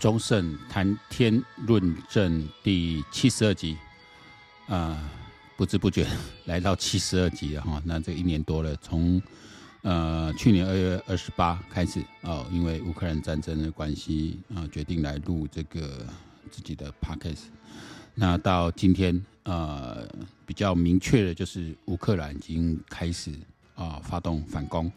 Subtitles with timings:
[0.00, 3.76] 忠胜谈天论政第七十二集，
[4.66, 4.98] 啊、
[5.58, 6.06] 不知不觉
[6.46, 7.82] 来到七十二集了哈。
[7.84, 9.20] 那这一年多了，从
[9.82, 16.06] 呃去年二月二十八开始哦，因为乌克兰战争的关系啊、决定来录这个
[16.50, 17.48] 自己的 podcast。
[18.14, 20.08] 那到今天呃
[20.46, 23.34] 比较明确的就是乌克兰已经开始
[23.74, 24.90] 啊、发动反攻。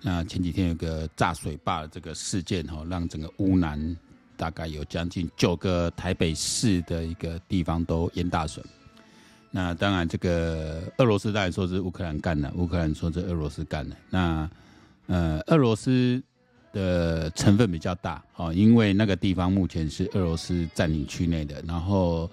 [0.00, 3.94] 那前几天有个炸水坝的这个事件哈，让整个乌南。
[4.36, 8.62] 大概有将近九个台北市的一个地方都淹大水。
[9.50, 13.96] 那当然，这个俄罗斯当然说是乌克兰干的，乌克兰说是俄罗斯干的。
[14.10, 14.50] 那
[15.06, 16.22] 呃，俄罗斯
[16.72, 21.62] 的成分比较大哦，因为那个地方目前是俄罗斯占领区内的。
[21.66, 22.30] 然后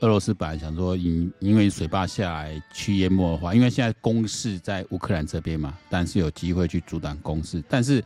[0.00, 8.04] 俄罗斯本来想说，因因为水坝下来去淹没的话，因为现在攻势在乌克兰这边嘛，但是有机会去阻挡攻势，但是。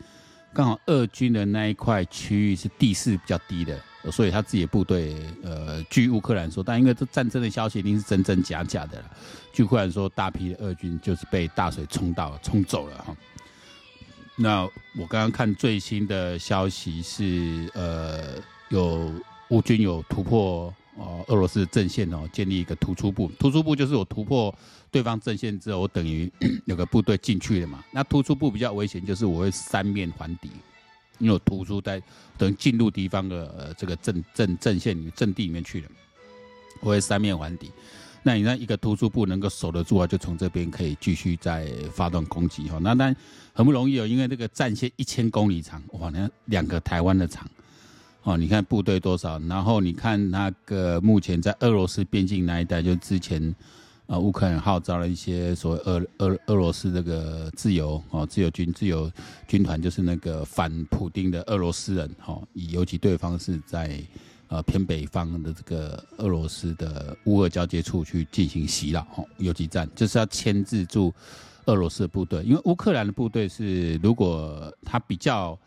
[0.55, 3.81] 刚好俄军的那一块区域是地势比较低的，
[4.11, 9.11] 所以他自己的部队，呃，据乌克兰说，但因为这战争的消息一定是真真假假的了。
[9.53, 13.17] 据乌克兰说，大批的俄军就是被大水冲到、冲走了哈。
[14.37, 14.63] 那
[14.99, 18.35] 我刚刚看最新的消息是，呃，
[18.69, 19.13] 有
[19.49, 20.73] 乌军有突破。
[20.95, 23.27] 哦，俄罗斯的阵线哦，建立一个突出部。
[23.39, 24.55] 突出部就是有突破
[24.93, 26.31] 对方阵线之后，我等于
[26.67, 27.83] 有个部队进去了嘛。
[27.91, 30.51] 那突出部比较危险，就是我会三面环敌，
[31.19, 32.01] 因为我突出在
[32.37, 35.89] 等于进入敌方的呃这个阵阵阵线里阵地里面去了，
[36.83, 37.71] 我会三面环敌。
[38.23, 42.79] 那你那一个突出部能够守得住啊，就从这边可以继续再发动攻击哈。
[42.81, 43.17] 那当然
[43.53, 47.45] 很不容易哦，因为这个战线一千公里长，哇，那两个台湾的长。
[48.23, 53.53] 哦，你看部队多少，然后你看那个目前在俄罗斯边境那一带，就之前，
[54.07, 59.11] 呃，乌克兰号召了一些所谓俄俄俄罗斯这个自由哦自由军自由
[59.49, 63.99] 军团，就是那个反普丁的俄罗斯人，哈，以游击对方是在
[64.49, 71.13] 呃偏北方的这个俄罗斯的乌俄交界处去进行袭扰，哦，游击战就是要牵制住
[71.67, 75.59] 俄罗斯的部队，因为乌克兰的部队是如果他比较。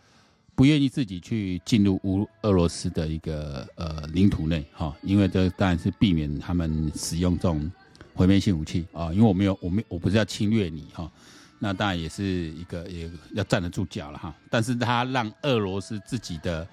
[0.58, 7.70] 不愿意自己去进入乌俄罗斯的一个呃领土内哈，因为这当然是避免他们使用这种
[8.16, 11.12] 毁灭性武器啊，因为我没有我没我不是要侵略你哈，
[11.60, 16.68] 那当然也是一个也要站得住脚了哈，但是他让俄罗斯自己的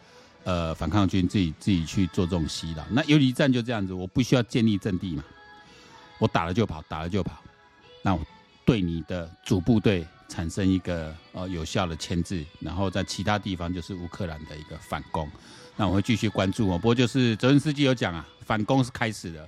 [0.45, 5.25] 呃反抗军自己自己去做这种袭扰，那游击战就这样子，我不需要建立阵地嘛，
[6.19, 7.43] 我打了就跑，打了就跑，
[8.03, 8.25] 那我
[8.65, 10.07] 对你的主部队。
[10.29, 15.31] 产生一个呃有效的牵制，然后在其他地方就是乌克兰的一个反攻。
[15.77, 16.79] 那我会继续关注哦。
[16.79, 19.47] 不过就是泽连斯基有讲啊，反攻是开始的，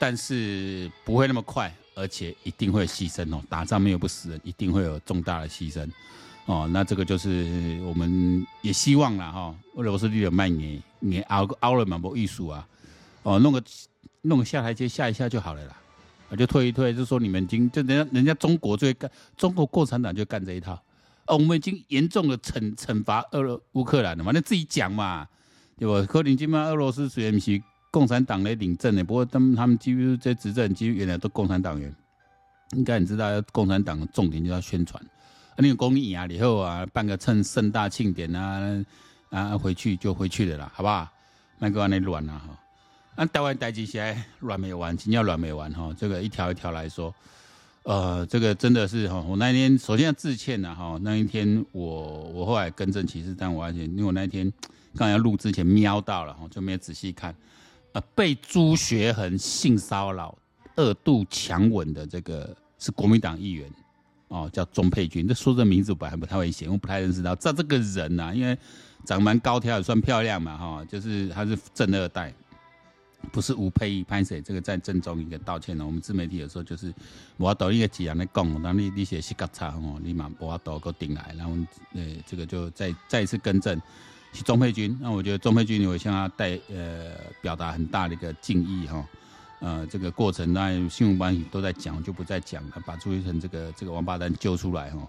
[0.00, 3.42] 但是不会那么快，而且一定会牺牲哦。
[3.50, 5.86] 打仗没有不死人，一定会有重大的牺牲
[6.46, 6.66] 哦。
[6.72, 9.54] 那这个就是我们也希望了哈。
[9.76, 12.66] 俄罗斯里有卖你，你熬个熬了蛮多艺术啊，
[13.24, 13.62] 哦，弄个
[14.22, 15.76] 弄个下台阶下一下就好了啦。
[16.30, 20.72] 啊就退一退，就说你们已经就人家人家中国最干，中国共产党就干这一套，
[21.26, 25.28] 哦，我们已经严重的惩惩罚俄乌克兰了嘛，那自己讲嘛，
[25.76, 26.06] 对吧？
[26.10, 31.92] 可能今嘛俄罗斯虽然是共产党来领政的，不过他们他们几乎这执政几乎原来都共产党员，
[32.76, 38.84] 应该你知道，共产党的重点就要宣传，啊，那个公益啊，以后啊办个趁盛大庆典啊
[39.30, 41.08] 啊回去就回去了啦，好不好？
[41.58, 42.58] 那个那乱啊哈。
[43.16, 45.94] 那台湾代际现在乱没完，真要乱没完哈。
[45.98, 47.12] 这个一条一条来说，
[47.82, 49.20] 呃，这个真的是哈。
[49.28, 50.98] 我那一天首先要致歉呐哈。
[51.02, 54.50] 那一天我我后来更正其实，但我发现，因为我那一天
[54.94, 57.34] 刚要录之前瞄到了哈，就没有仔细看。
[57.92, 60.36] 呃，被朱学恒性骚扰、
[60.76, 63.70] 二度强吻的这个是国民党议员
[64.28, 65.26] 哦，叫钟佩君。
[65.26, 67.34] 这说这名字我还不太会写，我不太认识到。
[67.34, 68.56] 这这个人呐、啊，因为
[69.04, 72.32] 长蛮高挑，也算漂亮嘛哈，就是他是正二代。
[73.32, 74.40] 不是吴佩仪拍谁？
[74.40, 75.84] 这个在郑重一个道歉了。
[75.84, 76.90] 我们自媒体有时候就是
[77.36, 81.52] 我抖一个几样来讲，当你你写西嘎差哦，立马我抖个顶来，然后
[81.92, 83.78] 呃这个就再再一次更正，
[84.32, 84.96] 是钟佩君。
[85.00, 89.04] 那我觉得钟佩君，你会向他带呃表达很大的一个敬意哈。
[89.60, 95.08] 呃，这个过程那新闻班都在讲，就不再讲了，把朱学恒这个这个王八蛋揪出来哈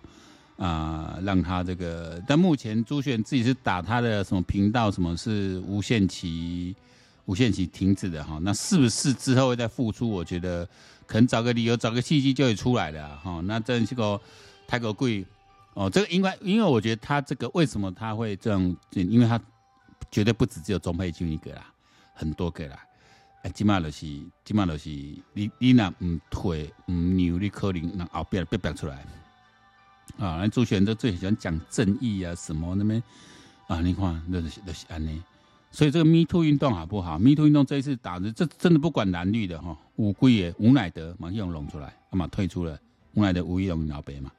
[0.58, 2.22] 啊、让他这个。
[2.28, 6.76] 但目前朱学恒自己是打他的什么频道，什么是无限期。
[7.26, 10.10] 无限期停止的哈，那是不是之后会再复出？
[10.10, 10.68] 我觉得
[11.06, 13.40] 可能找个理由，找个契机就会出来的哈。
[13.46, 14.20] 那这是个
[14.68, 15.24] 太过贵
[15.74, 18.78] 哦，这个因为因为我觉得他这个为什么他会这样？
[18.92, 19.40] 因为他
[20.12, 21.66] 绝对不止只有钟佩君一个啦，
[22.14, 22.78] 很多个啦。
[23.44, 24.06] 哎，起码就是
[24.46, 24.90] 起码就是
[25.34, 28.98] 你你那唔退唔牛，你可能那后边别别出来
[30.20, 30.38] 啊。
[30.38, 33.02] 那朱选择最喜欢讲正义啊什么那边
[33.68, 33.80] 啊？
[33.82, 35.22] 你看那是那是安尼。
[35.72, 39.76] 所以这个 Me Too 运动好不好？Me Too 运动这一次打的，这真的不管蓝绿的哈。
[39.96, 42.78] 五龟也吴乃德马上龙出来，干嘛退出了？
[43.14, 44.30] 吴乃德吴一龙老北嘛。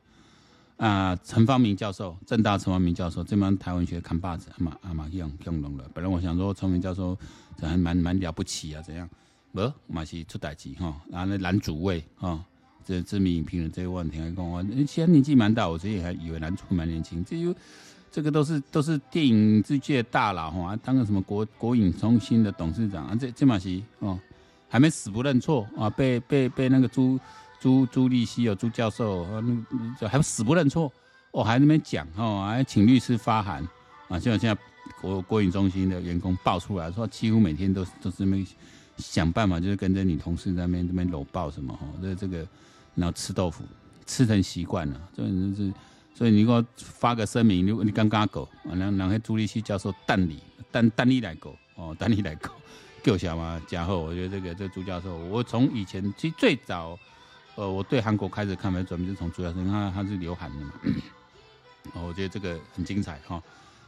[0.82, 5.88] 啊，陈方明教授，政大陈方明教授，这帮台湾学扛把子，阿马阿马用用龙了。
[5.94, 7.17] 本来我想说，陈明教授
[7.56, 9.08] 这还蛮蛮了不起啊，怎样？
[9.52, 11.00] 不，马是出代志哈。
[11.08, 12.44] 然后那男主位哈，
[12.84, 17.25] 这知名影评人这个问题还跟我，其实年纪蛮大，我自己还以为男主蛮年轻。
[17.25, 17.55] 这就
[18.11, 24.19] 这个都是都是电影之界大佬哈，当个什么国国影中心的董事长啊，这这马是哦，
[24.69, 27.20] 还没死不认错啊，被被被那个朱
[27.62, 30.93] 朱朱立西有朱教授，那还死不认错
[31.31, 33.62] 哦，还那边讲哦，还请律师发函
[34.09, 34.61] 啊，就像现在
[35.00, 38.47] 国国影中心的员工爆出来说，几乎每天都都是那边。
[38.99, 42.47] 想办法就是跟着女同事在那边这边搂抱什么哈，这这个
[42.94, 43.64] 然后吃豆腐
[44.06, 45.73] 吃成习惯了，这是
[46.14, 52.50] 所以你给我发个声明，你你刚刚狗啊，然后然后朱立西教授单你单单你来狗哦，单你来狗
[53.03, 53.61] 够小吗？
[53.67, 56.97] 家后我觉得这个这、朱教授，我从以前其实最早
[57.54, 60.72] 呃我对韩国开始看没转变，就从朱教授，他他是留韩的嘛，
[61.94, 63.43] 哦，我觉得这个很精彩哈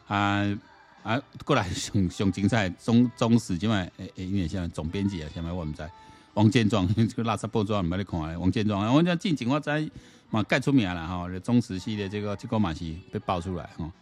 [0.08, 0.58] 啊。
[1.04, 5.86] 啊，过来上上精彩，中中时今晚诶诶，有点像总编辑啊，现在我们在
[6.32, 9.86] 王建壮 这个垃圾报纸没得看啊，王建壮，我讲近景我在
[10.30, 13.92] 嘛盖出名了哈，中时系列这个这个马戏被爆出来哈，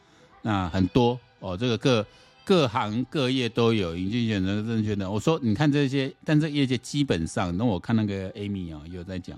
[0.43, 2.07] 那很多哦，这个各
[2.45, 5.11] 各行各业都有，已经选择正确的。
[5.11, 9.37] 我说你看这些，但这业界基本上，那我看那个 Amy 啊，有在讲，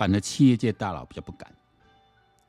[0.00, 1.54] 反正企业界大佬比较不敢，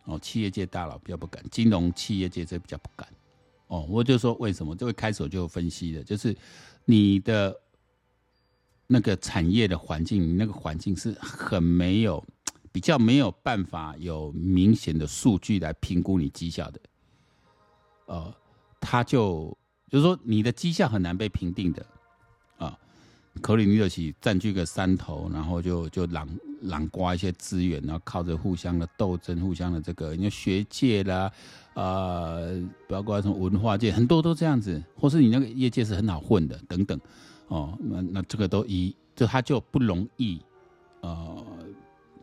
[0.06, 3.06] 哦，企业界大佬比较不敢，金融企业界这比较不敢。
[3.68, 4.74] 哦，我就说为什么？
[4.74, 6.33] 这位开始就分析的，就是
[6.86, 7.53] 你的
[8.88, 12.24] 那个产业的环境，你那个环境是很没有，
[12.71, 16.80] 比较没有办法有明显的数据来评估你绩效的。
[18.06, 18.33] 呃，
[18.80, 19.57] 他就
[19.89, 21.86] 就是说你的绩效很难被评定的
[22.59, 22.80] 啊。
[23.42, 26.30] 可能你就起占据个山头，然后就就狼
[26.62, 31.31] 揽瓜一些资源，然后靠着互相的斗争，互相的这个，你学界啦。
[31.74, 37.00] 呃，包括从文化界，很多都这样子，或是你那个业界是很好混的，等等，
[37.48, 40.42] 哦，那那这个都一，就他就不容易，
[41.00, 41.46] 呃，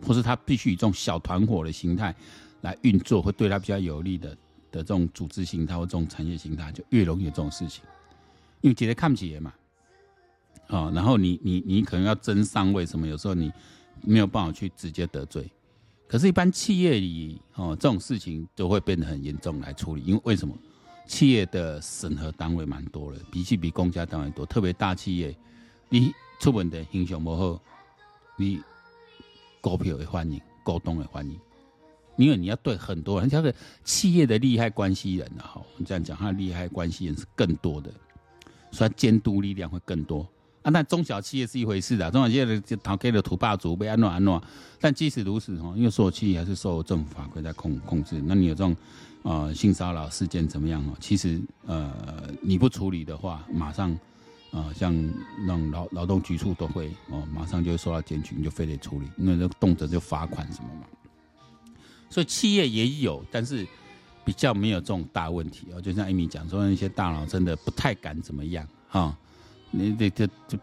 [0.03, 2.15] 或是他必须以这种小团伙的形态
[2.61, 4.31] 来运作，会对他比较有利的
[4.71, 7.83] 的这种组织形态或这种产业形态，就越容易有这种事情，
[8.61, 9.55] 因为觉得看不起人嘛，
[10.67, 13.51] 哦，然后你你你可能要争上位什么，有时候你
[14.03, 15.51] 没有办法去直接得罪。
[16.07, 20.55] 可是，一般企业里哦，这种事情都会变得很严重来处理，因为为什么？
[21.07, 25.35] 企业的审核单位蛮多的，比起比公家单位多，特别大企业，
[25.89, 27.59] 你出问题形象不好，
[28.37, 28.63] 你
[29.63, 31.35] 股票也欢迎，股东也欢迎，
[32.19, 33.55] 因为你要对很多人，这个
[33.85, 37.91] 企业的利害关系人啊，哈，我们这样讲，他的利害关系人是更多的，
[38.71, 40.29] 所以监督力量会更多。
[40.69, 44.43] 啊，那中小企业是一回事的，中小企业的就讨给了土霸主被安诺安诺，
[44.79, 48.23] 但即使如此哈，因为所有企业还是受政府法规在控控制。
[48.27, 48.77] 那你有这种
[49.23, 50.95] 呃性骚扰事件怎么样哦？
[51.01, 51.91] 其实呃
[52.43, 53.91] 你不处理的话，马上
[54.51, 54.95] 啊、呃、像
[55.47, 60.83] 那种劳劳动局处都会哦，马上就会受到检举，你就非得处理，因为这动辄就罚款什么嘛。
[62.11, 63.67] 所以企业也有，但是
[64.23, 65.81] 比较没有这种大问题哦。
[65.81, 69.17] 就像艾米讲说，那些大佬真的不太敢怎么样哈。
[69.71, 70.59] 你这这这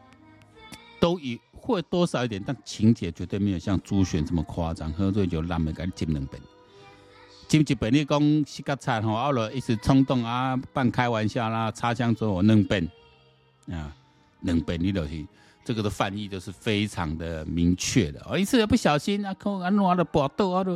[0.99, 4.91] 都一会多少一点，但情节绝对没有像朱璇这么夸张。
[4.93, 6.39] 喝醉酒烂的给你敬两本，
[7.47, 12.89] 敬一本你讲洗个菜吼，后来一时冲动啊，半开玩笑啦，擦枪走火两本
[13.71, 13.95] 啊，
[14.41, 15.25] 两本你都是
[15.63, 18.21] 这个的翻译都是非常的明确的。
[18.27, 20.73] 哦，一次不小心啊，可安怎的搏斗啊都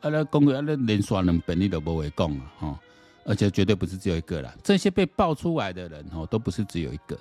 [0.00, 2.80] 啊那公个啊那连刷两本你都不会讲啊哈，
[3.24, 7.18] 而且绝对不是只有一个啦，这些被爆出来的人哦，都不是只有一个。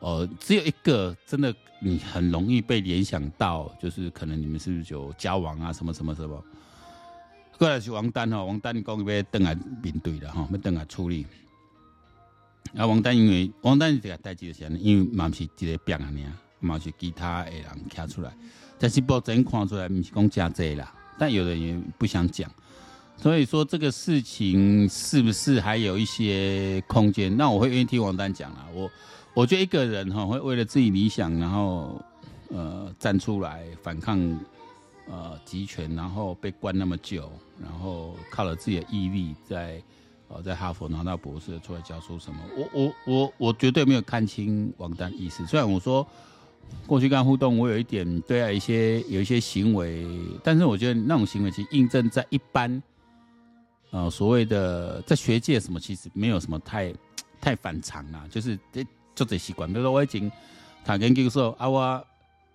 [0.00, 6.42] 呃，只有一个，真的你很容易被联想到，就是可能你们是不是有交往啊，什么什么什么。
[7.58, 11.26] 过来是王丹哈，王丹你讲要登来面对的哈，要登来处理。
[12.74, 16.10] 啊，王丹因为王丹这个代志的时候，因为嘛是一个病啊，
[16.60, 18.34] 嘛是其他的人看出来，
[18.78, 20.90] 但是报真看出来，不是讲假这啦。
[21.18, 22.50] 但有的人不想讲，
[23.18, 27.36] 所以说这个事情是不是还有一些空间？
[27.36, 28.90] 那我会愿意听王丹讲啦，我。
[29.32, 32.02] 我觉得一个人哈会为了自己理想，然后
[32.48, 34.18] 呃站出来反抗
[35.08, 37.30] 呃集权，然后被关那么久，
[37.62, 39.80] 然后靠了自己的毅力在
[40.28, 45.46] 呃在哈佛拿到博士出来教书什么，我我我我绝对没有看清王丹意思。
[45.46, 46.06] 虽然我说
[46.86, 50.06] 过去跟他互动，我有一点对啊一些有一些行为，
[50.42, 52.82] 但是我觉得那种行为其实印证在一般
[53.90, 56.92] 呃所谓的在学界什么其实没有什么太。
[57.42, 58.86] 太反常啊，就是这
[59.20, 59.70] 做这习惯。
[59.70, 60.32] 比如说我已经
[60.82, 62.06] 他研究说啊，我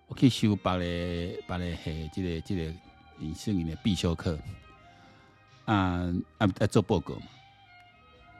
[0.08, 2.74] 我去修别的别的系，这个这个
[3.20, 4.36] 以前的必修课
[5.66, 7.22] 啊啊在做报告嘛。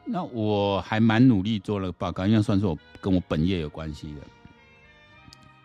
[0.05, 4.21] 那我还蛮努力做了报告，应该算是我跟我本业有关系的。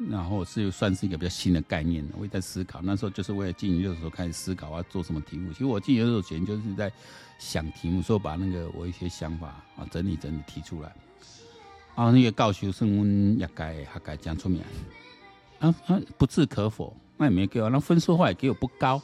[0.10, 2.80] 然后是算是一个比较新的概念，我也在思考。
[2.84, 5.52] 那时候就是为了进研究所开始思考我要做什么题目。
[5.52, 6.92] 其实我进研究所前就是在
[7.40, 10.92] 想题目，说把那个我一些想法啊整理整理提出来。
[11.96, 14.62] 然后那个教授是我们也该还该讲出名，
[15.60, 19.02] 啊啊不置可否，那也没给我，那分数后来给我不高。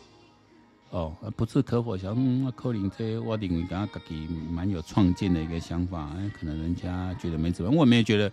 [0.90, 8.32] 哦，不置可否，想嗯，可能这我认为刚刚自己蛮有创建的一个想法，可能人家觉得没怎么，我也没有觉得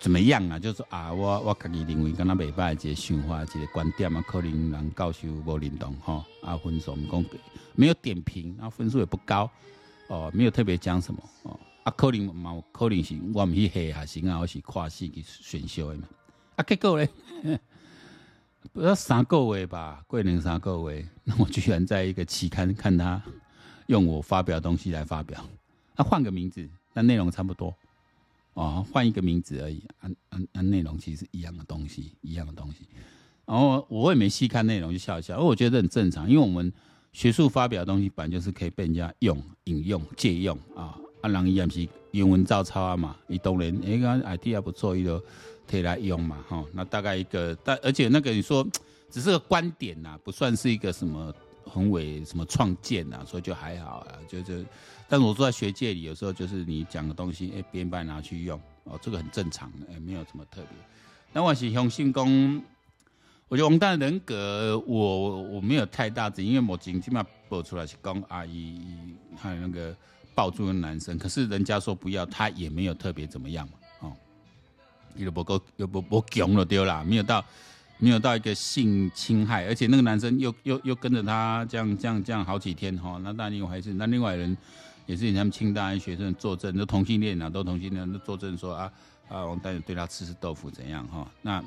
[0.00, 7.24] 怎么样啊，就是啊，我我自己认为跟他没办法一个想法，一个观点啊，可能人教授无认同哈，啊分数没讲
[7.76, 9.48] 没有点评，然后分数也不高，
[10.08, 16.08] 哦，没有特别讲什么哦，啊可能嘛，可能是我们去黑还行啊，或是跨系去选修的嘛，
[16.56, 17.08] 啊结果嘞。
[18.72, 23.22] 不要三个月吧，过两三个月，那 我居然在一个期刊看他
[23.86, 25.40] 用我发表的东西来发表，
[25.94, 27.72] 他、啊、换个名字，但内容差不多，
[28.54, 32.88] 哦，换一个名字而已，按按按内容其实一样的东西，一样的东西。
[33.44, 36.72] 然后我也没细看内容，就笑一笑，因为我觉得很正常，因为我们
[37.12, 40.98] 学术发表的东西本来就是可以被人家用、引用、借用啊。
[41.20, 45.22] 啊，人伊也是英文照抄啊嘛，伊当然哎个 idea 不错，伊就。
[45.68, 48.64] 可以来用嘛，哈，那大概一个，但而且那个你说
[49.10, 54.64] 只是个观点呐，不算是一个什么宏伟什么创建呐，所以就还好啊，就就，
[55.08, 60.70] 但是我坐在学界里，有时候就是你讲的东西，哎，别人把拿去用，哦，这个很正常，哎，没有什么特别。
[61.32, 62.62] 那我是相信讲，
[63.48, 68.80] 我觉得王丹的人格，我我没有太大只，因为目前起码播出来是讲阿姨
[69.36, 69.96] 还有那个
[70.36, 73.72] 抱住的男生，可是人家说不要，他也没有特别怎么样嘛。
[74.00, 74.12] 哦，
[75.14, 77.42] 你都不够，又不不强了丢了，没有到，
[77.98, 84.54] 没有到一个性侵害，而且那个男生又又又跟着他这样这样这样好几天哈，那那另外还是那另外人
[85.06, 88.92] 也是他们清大学生作证，都同性恋啊，都同性恋，都作证说啊
[89.28, 91.64] 啊王丹对他吃吃豆腐怎样哈，那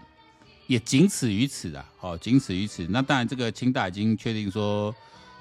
[0.67, 2.85] 也仅此于此啊，好，仅此于此。
[2.87, 4.93] 那当然这个清大已经确定说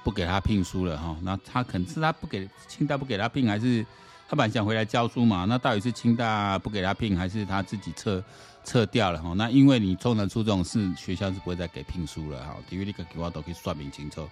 [0.05, 3.85] 不给他聘书了哈，那他可能是他不给清大不给他聘还是？
[4.31, 8.23] 他本来想回来教书嘛，那到底是清大不给他聘，还是他自己撤
[8.63, 9.33] 撤掉了哈？
[9.35, 12.55] 那因为你通常出这种事，学校是不会再给聘书了哈。
[12.69, 14.29] 因为你个给我都可以说明清楚。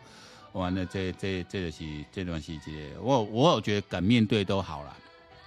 [0.53, 4.97] 完了，这这这就是这段细节，我我有觉得敢面对都好了。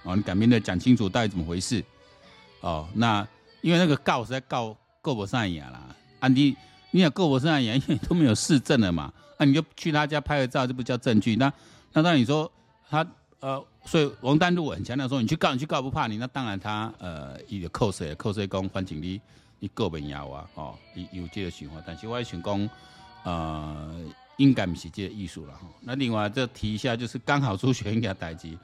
[0.02, 1.84] 哦，你敢面对讲清楚到底怎么回事？
[2.60, 3.24] 哦，那
[3.60, 5.96] 因为那个告实在告告不上眼了。
[6.18, 6.56] 啊，你
[6.90, 9.12] 你也告不上眼，因都没有事证了嘛。
[9.38, 11.36] 那 你就去他家拍个照，这不叫证据？
[11.36, 11.52] 那
[11.92, 12.50] 那当然你说
[12.88, 13.06] 他。
[13.40, 19.18] 呃，所以王丹如果很强调说，你去告，你去告不怕你，那当然他呃，伊就扣税，扣税讲，反正你
[19.60, 20.74] 你告不了啊，哦，
[21.10, 22.70] 有这个想法，但是我想讲，
[23.24, 23.98] 呃，
[24.36, 25.60] 应该不是这个艺术了哈。
[25.80, 28.54] 那另外再提一下，就是刚好朱学英代志，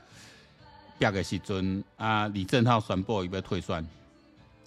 [0.99, 3.83] 表个时阵啊，李正浩宣布要不要退选，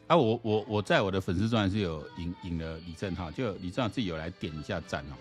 [0.09, 5.13] 啊，我我我在我的粉丝专是有引引了李正浩，就李正浩自己有来点一下赞哦，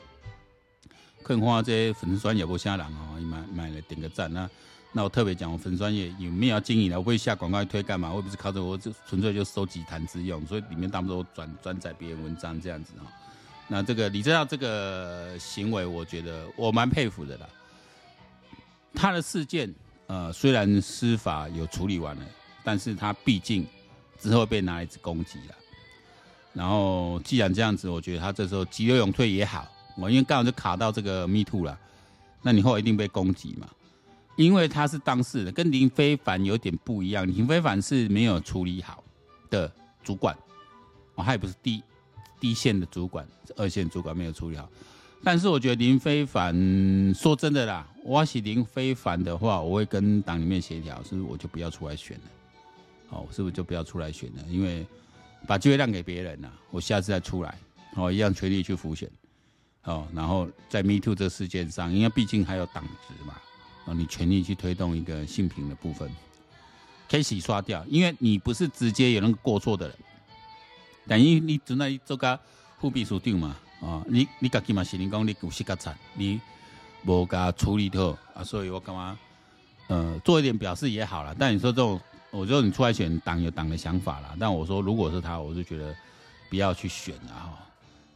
[1.22, 4.48] 看看这些粉丝专也不吓人哦，买买了点个赞那。
[4.90, 6.98] 那我特别讲，我粉专业有没有经营的？
[6.98, 8.10] 我会下广告去推干嘛？
[8.10, 13.04] 我不是靠着我就纯粹就收集谈资用，所以里面大部分都转转载别人文章这样子哈。
[13.68, 17.46] 那这个李正浩这个行为，我觉得我蛮佩服的啦。
[18.94, 19.72] 他的事件，
[20.06, 22.22] 呃，虽然司法有处理完了，
[22.64, 23.66] 但是他毕竟
[24.18, 25.54] 之后被拿来攻击了。
[26.52, 31.78] 然后既然这样子，我觉得他这时候急流勇退也好，我因为刚好就卡到这个 Me Too 了，
[32.42, 33.68] 那你后来一定被攻击嘛。
[34.36, 37.26] 因为他是当事人，跟林非凡有点不一样。
[37.26, 39.02] 林非凡是没有处理好
[39.50, 39.70] 的
[40.04, 40.32] 主管，
[41.16, 41.82] 哦，他也不是第
[42.38, 44.68] 第一线的主管，二线主管没有处理好。
[45.24, 46.54] 但是我觉得林非凡，
[47.12, 52.24] 说真的啦，我是林非凡的话，我会跟党里面协调，是不是我就不要出来选了？
[53.10, 54.42] 哦，是不是就不要出来选了？
[54.48, 54.86] 因为
[55.46, 57.58] 把机会让给别人了，我下次再出来，
[57.94, 59.10] 哦，一样全力去辅选，
[59.84, 63.34] 哦，然后在 Me Too 这个事件上，因为毕竟还有党职嘛。
[63.86, 66.14] 哦你全力去推动一个性平的部分，
[67.10, 69.96] 可以洗刷掉，因为你不是直接有那个过错的人，
[71.06, 72.38] 等于你只能做个
[72.78, 76.38] 副秘书长嘛，啊，你你自己嘛是你讲你有识个惨，你
[77.06, 79.18] 无甲处理掉啊，所以我干嘛，
[79.86, 81.34] 呃，做一点表示也好了。
[81.38, 81.98] 但你说这种，
[82.30, 85.94] 我觉得你出来选党有党的想法啦，但我说如果是他，我就觉得
[86.50, 87.58] 不要去选了哈。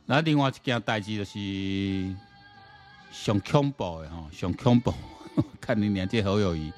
[0.04, 2.14] 那另外一件代志就是
[3.10, 4.92] 上恐怖的哈，上恐怖。
[5.62, 6.70] 看你两届侯友谊，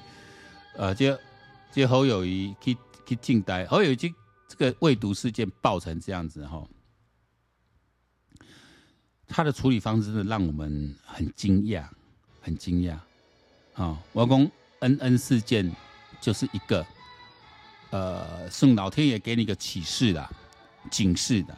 [0.77, 1.19] 呃，这
[1.73, 4.09] 这侯友谊去去静待，侯友谊这
[4.57, 6.65] 个未读事件爆成这样子哈，
[9.27, 11.85] 他的处理方式真的让我们很惊讶，
[12.39, 12.97] 很惊讶。
[13.73, 15.69] 啊，我讲恩恩事件
[16.21, 16.85] 就是一个，
[17.95, 20.29] 呃，是老天爷给你个启示啦，
[20.91, 21.57] 警示的。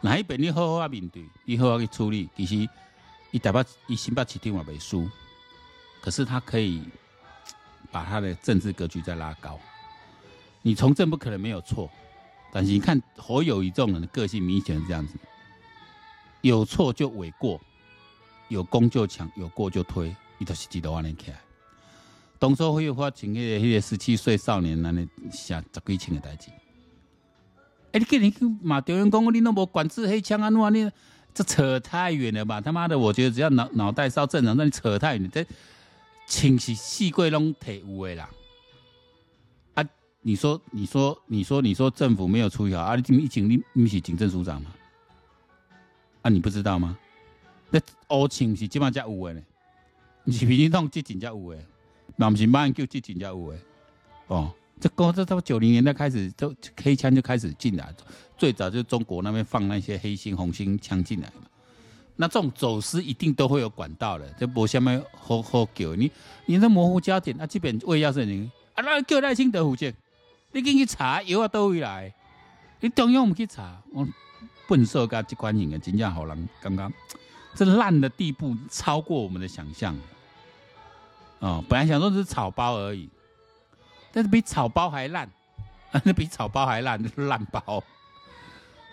[0.00, 2.66] 哪一边你好好啊面对，你好好去处理，其实
[3.32, 5.06] 一打把一心把起定往背输，
[6.00, 6.82] 可是他可以
[7.92, 9.60] 把他的政治格局再拉高。
[10.62, 11.90] 你从政不可能没有错，
[12.50, 15.14] 但是你看侯友宜这种人的个性明显是这样子，
[16.40, 17.60] 有错就诿过，
[18.48, 21.38] 有功就抢，有过就推，伊都是记得往那起来。
[22.38, 26.50] 当初会有发请迄个迄个十七岁少年，那你写十几千个代志。
[27.92, 30.48] 哎、欸，你给你马丢人讲，你那么管制黑枪啊？
[30.48, 30.90] 那你
[31.32, 32.60] 这扯太远了吧？
[32.60, 35.46] 他妈的，我觉得只要脑脑袋稍正常，那你扯太远，这
[36.26, 38.28] 清洗细贵拢体无的啦。
[39.74, 39.84] 啊，
[40.22, 42.96] 你说，你说，你说，你说政府没有处理好啊？
[42.96, 44.72] 你以前你你是警政署长吗？
[46.22, 46.98] 啊，你不知道吗？
[47.70, 47.80] 那
[48.16, 49.42] 乌青是基本上有的呢，
[50.24, 51.60] 你是平常这真正有的，
[52.16, 53.58] 那不是马英九这真正有的
[54.28, 54.52] 哦。
[54.80, 57.94] 这高这到九零年代开始，就黑枪就开始进来，
[58.36, 61.46] 最早就中国那边放那些黑心、红心枪进来嘛。
[62.16, 66.10] 那这种走私一定都会有管道的，这不下面好好叫你，
[66.46, 69.90] 你这模糊焦点，那基本为要是你啊，那叫赖清德负责，
[70.52, 72.12] 你进去查油啊都会来，
[72.80, 74.06] 你中央唔去查，我
[74.68, 76.92] 笨手甲机关型的真正好人刚刚
[77.54, 79.96] 这烂的地步超过我们的想象。
[81.44, 83.06] 哦，本来想说是草包而已。
[84.10, 85.28] 但是比草包还烂，
[86.04, 87.84] 那 比草包还烂，烂包。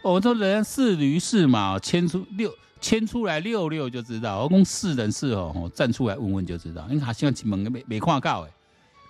[0.01, 4.39] 我说人家是驴是马，牵出六牵出来遛遛就知道。
[4.43, 6.85] 我讲是人是哦，站出来问问就知道。
[6.89, 8.49] 你看像进门没没看到诶，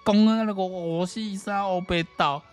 [0.05, 2.43] 讲啊那个五四三乌白道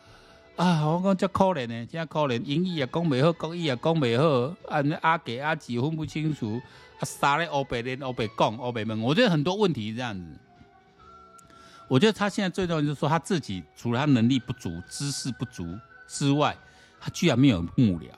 [0.57, 2.42] 啊，我讲真可怜呢，真可怜。
[2.45, 6.58] 英语也讲不好，国语也讲不好，啊那阿给阿几分不清楚，
[6.99, 10.25] 啊啥嘞乌白连乌白讲乌白问，我觉得很多问题是这样子。
[11.89, 15.67] 我觉得他现在最重要就是说，他自己除了他能力不足、知识不足
[16.07, 16.57] 之外，
[17.01, 18.11] 他居然没有幕僚，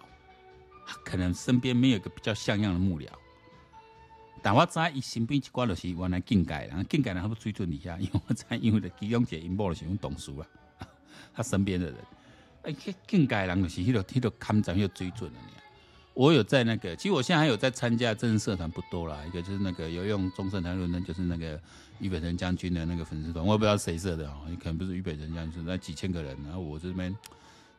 [0.86, 3.06] 他可能身边没有一个比较像样的幕僚。
[4.42, 10.32] 但我知道他身边一挂就是原来警改，然后警改呢他不追准你下，因为我知道因为的其中一个阴谋的是用董事
[10.78, 10.88] 啊，
[11.34, 11.96] 他身边的人，
[12.62, 12.74] 哎，
[13.06, 15.52] 警改人就是迄个迄个看长又追准了你。
[16.14, 21.60] 我有在那个，其实我现在还有在参加政治社团不多啦，一个就是那个有用中正台论坛，就是那个
[22.00, 27.10] 俞北辰将军的那个粉丝团，我也不知道谁设的哦，你可能不是俞北辰将军，那几千个人，然后我这边，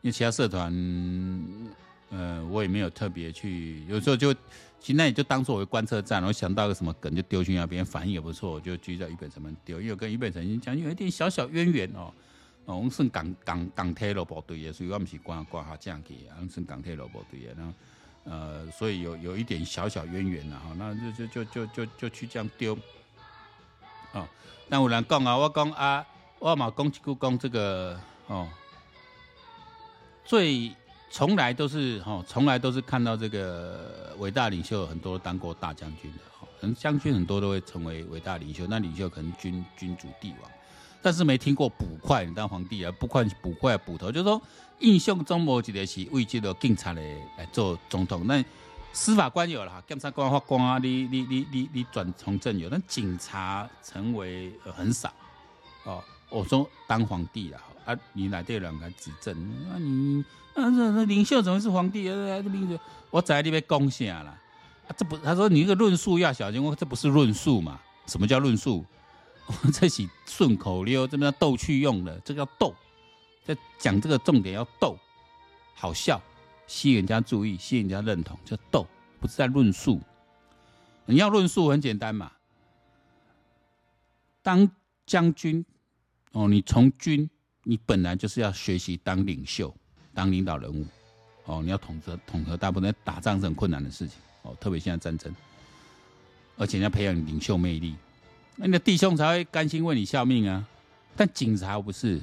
[0.01, 0.71] 因为其他社团，
[2.09, 4.33] 呃，我也没有特别去，有时候就
[4.79, 12.13] 其实那也就当做我的观测站，我想到个什么梗就丢去那边，反应也不错，就继续在俞北辰那边丢，因为我跟俞北辰将军有一点小小渊源哦，
[12.65, 17.73] 哦，我们是港港港铁路部队的，所以我们是挂挂下这样去，我们是港铁路部队的，然后。
[18.23, 22.77] 呃，所以有有一点小小渊源了哈，那就就就就就就去这样丢，
[24.13, 24.27] 哦，
[24.67, 26.05] 那有人讲啊，我讲啊，
[26.39, 28.47] 我嘛讲几句讲这个哦，
[30.25, 30.71] 最
[31.09, 40.51] 从来都是哦，从来都是看到这个伟大领袖很多当过大将军的，哦，可能将军很多都会成为伟大领袖，那领袖可能君君主帝王。
[41.03, 44.39] 但是没听过捕快当皇帝啊，不管是捕快捕头，就是说
[44.79, 47.01] 印象中某几个是为这个警察来
[47.37, 48.27] 来做总统。
[48.27, 48.43] 那
[48.93, 55.11] 司法官有了，检察官、法官啊，你你你你你转从政有，但警察成为很少。
[55.83, 59.35] 哦，我说当皇帝啊，啊，你来这两个执政，
[59.69, 60.23] 那你
[60.53, 62.13] 啊，这这领袖怎么是皇帝啊？
[62.13, 62.77] 这领袖，
[63.09, 64.29] 我在那边贡献了
[64.87, 67.79] 啊，这不，他说你这个论述要小心，我这不是论述嘛？
[68.07, 68.85] 什么叫论述？
[69.47, 72.75] 我 这是顺口溜，这边叫逗趣用的，这个叫逗，
[73.43, 74.97] 在讲这个重点要逗，
[75.73, 76.21] 好笑，
[76.71, 78.87] 吸引人家注意，吸引人家认同，叫斗，
[79.19, 79.99] 不是在论述。
[81.05, 82.31] 你要论述很简单嘛，
[84.41, 84.71] 当
[85.05, 85.65] 将军
[86.31, 87.29] 哦，你从军，
[87.63, 89.75] 你本来就是要学习当领袖，
[90.13, 90.85] 当领导人物
[91.43, 95.35] 哦，你要统合统合大部分，打仗是很困难的事情哦，特别现在战争，
[96.55, 97.95] 而且你要培养领袖魅力。
[98.55, 100.65] 那你的弟兄才会甘心为你效命啊！
[101.17, 102.21] 但警察不是，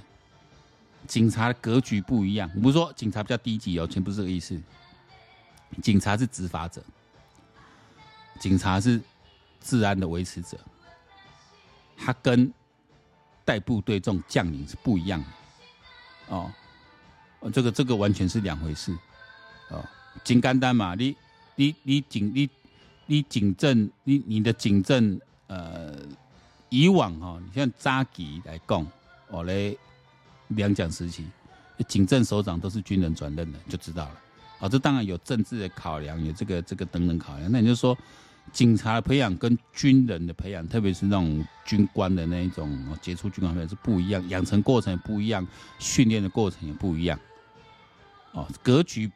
[1.06, 2.50] 警察的格局不一样。
[2.54, 4.60] 我不是说警察比较低级哦，全不是这个意思。
[5.82, 6.82] 警察是执法者，
[8.40, 9.00] 警察是
[9.60, 10.58] 治安的维持者，
[11.96, 12.52] 他跟
[13.44, 16.52] 带部队这种将领是不一样的哦。
[17.52, 18.96] 这个这个完全是两回事
[19.70, 19.84] 哦。
[20.24, 21.16] 警干单嘛，你
[21.54, 22.50] 你你警你
[23.06, 25.94] 你警政你你的警政呃。
[26.70, 28.86] 以往哈，你像扎吉来讲，
[29.28, 29.78] 哦嘞，
[30.48, 31.24] 两蒋时期，
[31.86, 34.20] 警政首长都是军人转任的，就知道了。
[34.60, 37.50] 啊，这当然有政治的考量，有这个这个等等考量。
[37.52, 37.96] 那你就说，
[38.52, 45.46] 警察的培养跟军人的培养，特别是那种军官的那一种杰出军官培养是不一样，养成过程也不一样，
[45.78, 47.16] 训练的过程也不一样。
[48.32, 49.10] 哦，格局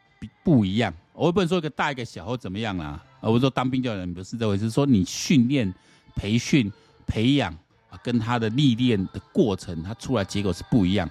[0.45, 0.95] 不一样。
[1.13, 3.03] 我也不能说一个大一个小或怎么样啦。
[3.21, 5.73] 而我说当兵教人不是这回事，说你训练、
[6.15, 6.73] 培训、
[7.07, 7.53] 培养
[7.91, 11.11] 啊，跟他的历练的过程，他出来结果是不一样。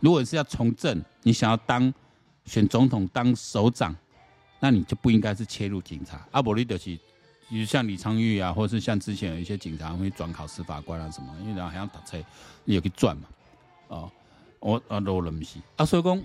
[0.00, 1.92] 如果是要从政，你想要当。
[2.46, 3.94] 选总统当首长，
[4.58, 6.26] 那你就不应该是切入警察。
[6.32, 6.98] 阿伯利德是，
[7.48, 12.16] 比如像李昌钰啊，或者是像之前有一些警察会转考司法官啊什么，因为然后还要打车，
[12.64, 13.22] 你也可以赚嘛。
[13.88, 14.10] 哦，
[14.58, 16.22] 我啊都不是啊，所以讲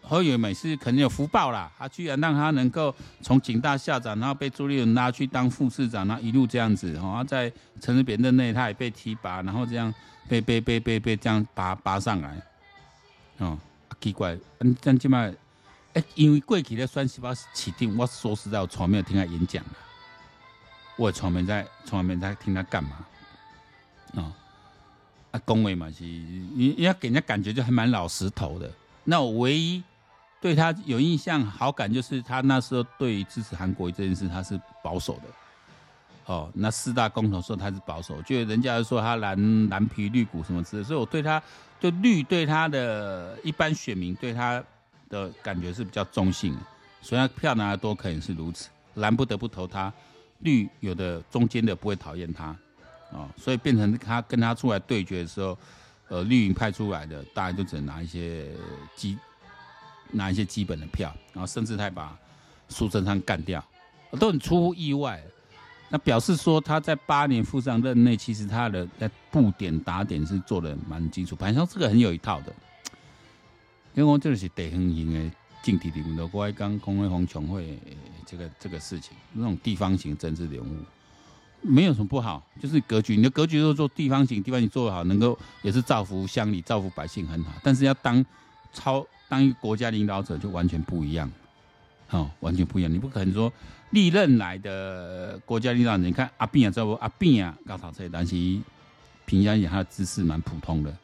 [0.00, 1.70] 侯友宜每次肯定有福报啦。
[1.78, 9.94] 他居然让他能够从警大校长，然后被朱立伦拉去当副市长，然后一路这样子，然后在陈水扁任内他也被提拔，然后这样
[10.26, 12.42] 被被被被被这样拔拔上来。
[13.38, 13.58] 哦，
[14.00, 15.30] 奇怪，嗯，这样起码。
[15.94, 19.64] 哎，因为过去的选举法起定，我说实在，我从来没有听他演讲，
[20.96, 22.90] 我从来没在，从来没在听他干嘛。
[24.12, 24.32] 哦，
[25.30, 28.70] 啊，恭维嘛是，你你要给人家感觉就还蛮老实头的。
[29.04, 29.82] 那我唯一
[30.42, 35.22] 对他有印象、好感，就是他那时候对于支持韩国这件事，他是保守的。
[36.28, 41.42] 哦，那四大公投说他是保守，就人家说他蓝蓝皮绿骨什么之类，所以我对他
[41.80, 44.62] 就绿对他的一般选民对他。
[45.10, 46.60] 的感觉是比较中性的，
[47.00, 48.68] 所以他票拿得多，可能是如此。
[48.96, 49.90] 蓝不得不投他，
[50.40, 52.54] 绿有的中间的不会讨厌他，
[53.12, 55.56] 哦，所以变成他跟他出来对决的时候，
[56.08, 58.48] 呃，绿营派出来的大家就只能拿一些
[58.96, 59.16] 基，
[60.10, 62.14] 拿一些基本的票，然后甚至他把
[62.68, 63.64] 苏贞昌干掉，
[64.20, 65.22] 都很出乎意外。
[65.90, 72.52] 那表示说他在八年副上任内，其实他的在布点打点是做的蛮基础，反正这个很有一套的。
[73.94, 75.30] 因为我这个是地方型的
[75.62, 77.78] 政治人物，我爱讲公会红琼会
[78.24, 80.76] 这个这个事情，那种地方型政治人物
[81.62, 87.52] 没有什么不好，就是格局，你的格局都做地方型，地方型做得好，能够也是造福乡里、造福百姓很好。
[87.62, 88.24] 但是要当
[88.72, 91.28] 超当一个国家领导者，就完全不一样，
[92.10, 92.92] 哦，完全不一样。
[92.92, 93.52] 你不可能说
[93.90, 96.92] 历任来的国家领导人，你看阿扁啊，知道不？
[96.92, 98.34] 阿扁啊，高考这，但是
[99.26, 100.96] 评价一下他的知识蛮普通的，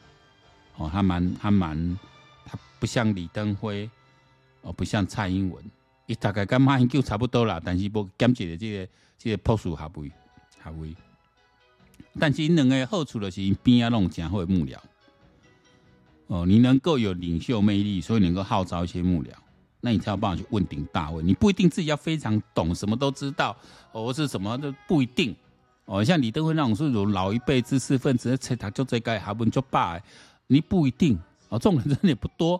[0.77, 1.99] 哦，他蛮他蛮
[2.45, 2.57] 他。
[2.77, 3.89] 不像李登辉，
[4.61, 5.63] 哦，不像蔡英文，
[6.05, 8.87] 伊大概跟马英九差不多啦，但是不兼接的这个
[9.17, 10.11] 这个朴素学位，
[10.61, 10.93] 学位。
[12.19, 14.77] 但是因两个好处就是因边啊弄真好的幕僚，
[16.27, 19.29] 哦，你能够有领袖魅力，所以能够号召一些幕僚，
[19.85, 21.21] 那你才有办法去问鼎大位。
[21.21, 23.55] 你不一定自己要非常懂，什么都知道，
[23.91, 25.35] 哦，是什么都不一定。
[25.85, 30.01] 哦，像李登辉那种是有老一辈知识分子，在他就这个还问就罢，
[30.47, 31.15] 你不一定。
[31.49, 32.59] 哦，这种人真的也不多，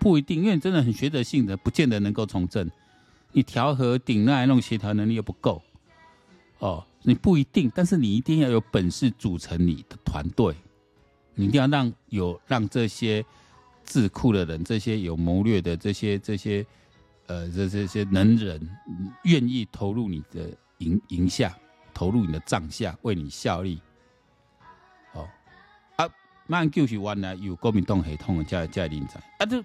[0.00, 2.70] 不一定，因为你真的很学者性的，不见得能够从政。
[3.32, 5.60] 你调和顶那那种协调能力又不够，
[6.60, 10.54] 哦，你不一定，但是你一定要有本事组成你的团队，
[11.34, 13.22] 你一定要让有让这些
[13.84, 16.64] 智库的人、这些有谋略的这些这些
[17.26, 18.60] 呃这这些能人
[19.24, 21.54] 愿意投入你的营营下，
[21.92, 23.80] 投入你的帐下，为你效力。
[25.12, 25.28] 哦
[25.96, 26.08] 啊
[26.46, 29.64] 慢就是原来有国民党系统的这这人才，啊，这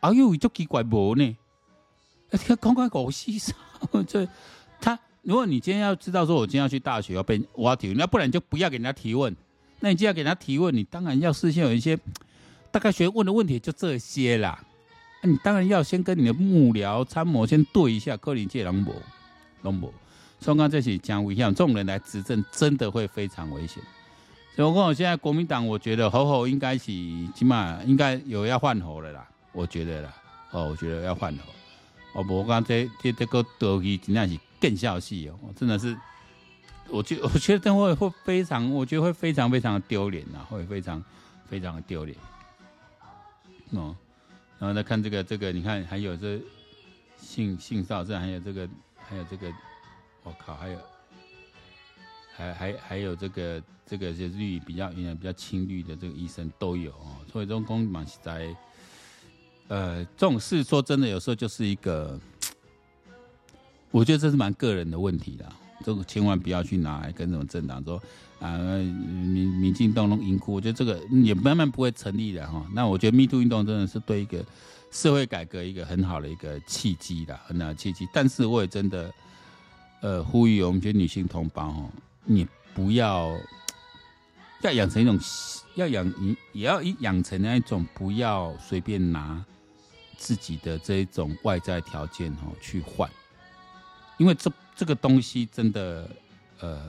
[0.00, 1.36] 啊又就奇怪无呢？
[2.30, 3.54] 啊， 这讲讲狗屁啥？
[4.06, 4.28] 这
[4.80, 9.34] 他，如果你今天要知道说，我今天要去大学要被挖提问，那不然就不要给人家提问。
[9.80, 11.98] 那你既然给人家提问，你当然要事先有一些
[12.70, 14.62] 大概学问的问题，就这些啦。
[15.22, 18.94] 那、你当然要先跟你的幕僚参谋先对一下，柯林介龙博
[19.62, 19.92] 龙博，
[20.38, 23.82] 所以讲这是讲危险，这种人来执政真的会非常危险。
[24.54, 26.86] 所以我讲，现在国民党，我觉得侯侯应该是
[27.34, 30.14] 起码应该有要换侯了啦，我觉得啦，
[30.52, 31.42] 哦，我觉得要换侯。
[32.12, 35.96] 哦，我刚这这这个德基真的是更笑戏哦，真的是，
[36.88, 41.02] 我觉我觉得会会非常，我觉得会非常非常的丢脸呐，会非常
[41.48, 42.16] 非常的丢脸。
[43.72, 43.96] 哦，
[44.58, 46.40] 然后再看这个这个，你看还有这
[47.16, 49.52] 性性骚扰，还有这个还有这个，
[50.22, 50.78] 我靠，还有。
[52.38, 58.54] 还还还有这个这个就是绿比较比较青绿的这个医生都有哦，所以这种公蛮实在，
[59.66, 62.16] 呃，这种事说真的，有时候就是一个，
[63.90, 65.52] 我觉得这是蛮个人的问题的，
[65.84, 68.02] 这个千万不要去拿来跟这种政党说
[68.40, 72.64] 啊，民民进党弄淫哭，我觉得这个也慢慢不会成立的哈。
[72.72, 74.44] 那我觉得 Me Too 运动真的是对一个
[74.90, 78.08] 社会改革一个很好的一个契机的，很好的契机。
[78.12, 79.12] 但是我也真的，
[80.00, 81.90] 呃，呼吁我们这些女性同胞哈。
[82.24, 83.36] 你不要，
[84.62, 85.18] 要养成一种，
[85.74, 89.44] 要养你也要养成那一种，不要随便拿
[90.16, 93.10] 自己的这一种外在条件哦去换，
[94.16, 96.08] 因为这这个东西真的，
[96.60, 96.80] 呃，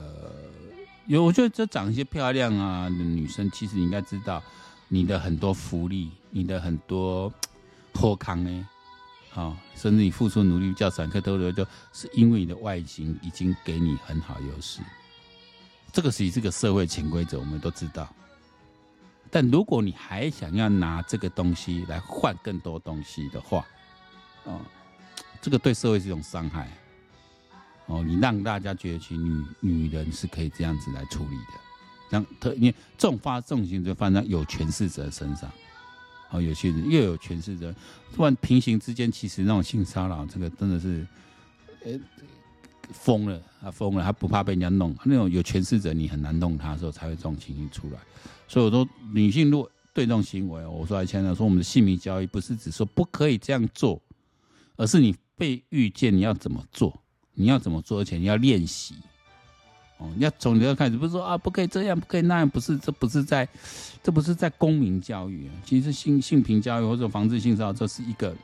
[1.06, 4.40] 有我觉得这长一些漂亮啊的女生，其实你应该知道，
[4.86, 7.32] 你的很多福利，你的很多
[7.92, 8.68] 好康呢。
[9.32, 14.80] 好，甚至你付出努力叫散客都留，就是因为你的外形已经给你很好优势。
[15.92, 18.08] 这个是这个社会潜规则，我们都知道。
[19.32, 23.66] 但如果你还想要拿这个东西来换更多东西的话，
[24.44, 24.60] 哦，
[25.42, 26.68] 这个对社会是一种伤害。
[27.90, 31.52] 哦，你让大家觉得去女女人是可以这样子来处理的，
[32.08, 35.50] 让特因为这种发这种行为发生在有权势者身上。
[36.30, 37.74] 哦，有些人又有权势者，
[38.14, 41.04] 突然平行之间，其实那种性骚扰，这个真的是，
[41.84, 41.98] 呃，
[42.92, 44.94] 疯了，他疯了，他不怕被人家弄。
[45.04, 47.98] 那种有权势者，你很难弄他的时候，才会这种情形出来。
[48.46, 54.00] 所以我说，女性如果对这种行为，我说来强调说，我们的性平教育不是只说不可以这样做，
[54.76, 56.99] 而是你被遇见你要怎么做，
[57.40, 58.94] 你要怎么做，而且你要练习。
[59.96, 63.46] 哦，你要从你要开始，不是说啊，不可以这样，不可以那样，不是，这不是在，
[64.02, 65.50] 这不是在公民教育。
[65.64, 68.34] 其实性性平教育或者防治性骚扰，这是一个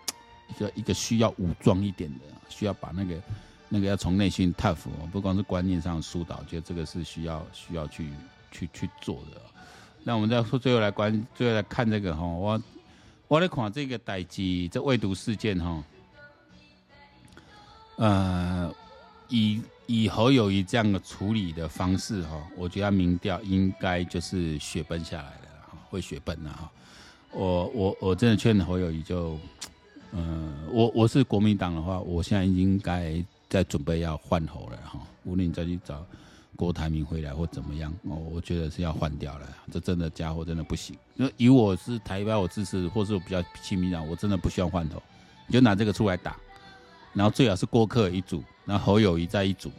[0.49, 3.23] 一个一个需要武装一点的，需要把那个
[3.69, 4.77] 那个要从内心 tough，
[5.11, 8.11] 不光是观念上疏导，觉得这个是需要需要去
[8.51, 9.41] 去去做的。
[10.05, 12.63] 那我们再说最后来关，最后来看这个哈，我
[13.29, 15.83] 我来看这个代志，这未读事件哈，
[17.97, 18.73] 呃，
[19.29, 19.61] 以。
[19.89, 26.69] 以侯友谊这样的处理的方式哈，我觉得民调应该就是雪崩下来了，会雪崩了哈。
[27.31, 29.39] 我我我真的劝侯友谊就，
[30.11, 34.99] 嗯，我我是国民党的话，我现在应该在准备要换侯了哈。
[35.23, 36.05] 无论你再去找
[36.57, 39.47] 郭台铭回来或怎么样，我，我觉得是要换掉了。
[39.71, 40.97] 这真的家伙真的不行。
[41.15, 45.01] 那以我是台湾我支持，或是我比较亲民党，我真的不需要换头，
[45.47, 46.37] 你就拿这个出来打。
[47.17, 49.73] 然后最好是郭客一组，然后侯友宜在一组，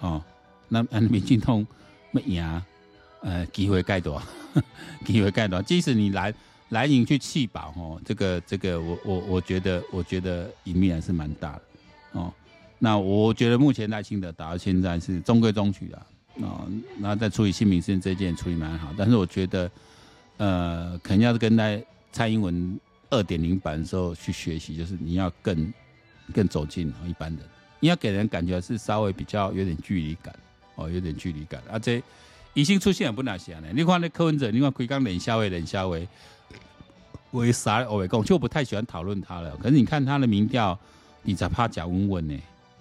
[0.00, 0.20] 哦，
[0.68, 1.64] 那那民进通
[2.10, 2.62] 没赢，
[3.22, 4.20] 呃，机会盖多，
[5.06, 5.62] 机会盖多。
[5.62, 6.34] 即使你蓝
[6.70, 11.62] 蓝营去弃保，哦，这个这个我我我觉得我觉得赢面还是蛮大的，
[12.14, 12.32] 哦。
[12.80, 16.02] 那我觉得目前赖清德打到现在是中规中矩的，
[16.40, 16.66] 哦，
[16.98, 19.70] 那在处理性平事件这件处理蛮好，但是我觉得，
[20.38, 22.76] 呃，肯定要是跟在蔡英文
[23.10, 25.72] 二点零版的时候去学习，就是你要更。
[26.30, 27.40] 更走近一般人，
[27.80, 30.34] 你要给人感觉是稍微比较有点距离感
[30.76, 31.62] 哦，有点距离感。
[31.70, 32.02] 而且
[32.54, 33.68] 已经出现也不难想呢。
[33.72, 35.96] 你看那柯文哲，你看规刚冷笑话冷笑话，
[37.32, 38.24] 为啥我会讲？
[38.24, 39.56] 就不太喜欢讨论他了。
[39.58, 40.78] 可是你看他的民调，
[41.22, 42.36] 你才怕假问问呢？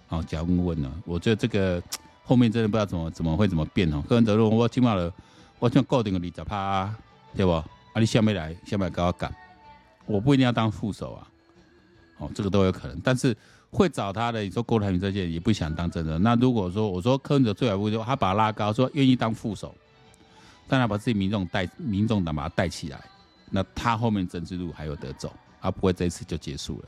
[0.10, 0.92] 哦，假问问呢？
[1.06, 1.82] 我觉得这个
[2.24, 4.04] 后面真的不知道怎么怎么会怎么变哦。
[4.10, 5.14] 柯文哲说，我起码了，
[5.60, 6.92] 我就固定个二十趴，
[7.36, 7.52] 对不？
[7.52, 7.66] 啊，
[8.00, 9.32] 你下面来，下面来跟我干，
[10.08, 11.28] 我不一定要当副手啊。
[12.20, 13.36] 哦，这个都有可能，但是
[13.72, 16.20] 会找他的，你说郭台铭这些也不想当真的。
[16.20, 19.74] 那如果说我说柯文哲最好不就他把他拉高，说愿意当副手，
[20.68, 23.00] 但他把自己民众带民众党把他带起来，
[23.50, 26.86] 那他后面政治路还有得走，他不会这一次就结束了。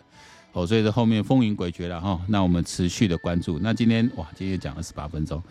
[0.54, 2.20] 哦，所以说后面风云诡谲了哈。
[2.28, 3.58] 那我们持续的关注。
[3.60, 5.42] 那今天哇，今天讲了十八分钟，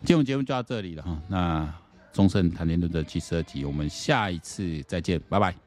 [0.00, 1.20] 今天我们节目就到这里了哈。
[1.28, 1.74] 那
[2.12, 5.65] 忠胜谈天论的七十二集，我们下一次再见，拜拜。